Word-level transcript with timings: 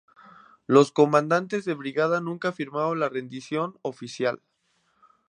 Los 0.65 0.91
comandantes 0.91 1.63
de 1.63 1.75
brigada 1.75 2.21
nunca 2.21 2.51
firmaron 2.51 2.99
la 3.01 3.07
rendición 3.07 3.77
oficial. 3.83 4.41